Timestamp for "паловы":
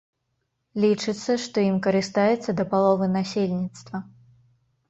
2.73-3.05